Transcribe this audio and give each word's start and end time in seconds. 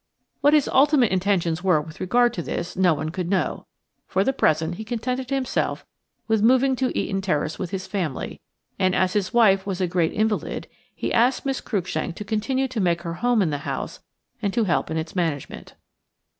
What 0.39 0.55
his 0.55 0.67
ultimate 0.67 1.11
intentions 1.11 1.63
were 1.63 1.79
with 1.79 1.99
regard 1.99 2.33
to 2.33 2.41
this 2.41 2.75
no 2.75 2.95
one 2.95 3.09
could 3.11 3.29
know. 3.29 3.67
For 4.07 4.23
the 4.23 4.33
present 4.33 4.73
he 4.77 4.83
contented 4.83 5.29
himself 5.29 5.85
with 6.27 6.41
moving 6.41 6.75
to 6.77 6.91
Eaton 6.97 7.21
Terrace 7.21 7.59
with 7.59 7.69
his 7.69 7.85
family; 7.85 8.41
and, 8.79 8.95
as 8.95 9.13
his 9.13 9.31
wife 9.31 9.67
was 9.67 9.79
a 9.79 9.85
great 9.85 10.11
invalid, 10.13 10.67
he 10.95 11.13
asked 11.13 11.45
Miss 11.45 11.61
Cruikshank 11.61 12.15
to 12.15 12.25
continue 12.25 12.67
to 12.67 12.79
make 12.81 13.03
her 13.03 13.13
home 13.13 13.43
in 13.43 13.51
the 13.51 13.59
house 13.59 13.99
and 14.41 14.51
to 14.55 14.63
help 14.63 14.89
in 14.89 14.97
its 14.97 15.15
management. 15.15 15.75